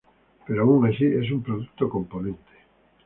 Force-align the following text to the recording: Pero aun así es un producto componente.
Pero 0.45 0.61
aun 0.63 0.87
así 0.89 1.05
es 1.19 1.29
un 1.31 1.43
producto 1.43 1.85
componente. 1.87 2.53